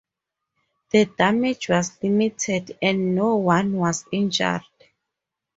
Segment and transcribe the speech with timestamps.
[0.89, 4.63] The damage was limited, and no one was injured.